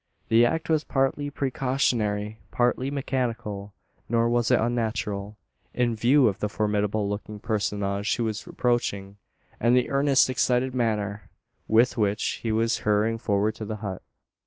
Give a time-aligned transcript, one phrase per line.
[0.29, 3.75] The act was partly precautionary, partly mechanical.
[4.09, 5.37] Nor was it unnatural,
[5.75, 9.17] in view of the formidable looking personage who was approaching,
[9.59, 11.29] and the earnest excited manner
[11.67, 14.01] with which he was hurrying forward to the hut.